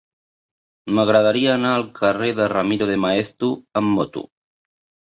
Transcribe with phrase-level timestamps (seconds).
[0.99, 3.53] M'agradaria anar al carrer de Ramiro de Maeztu
[3.85, 4.27] amb moto.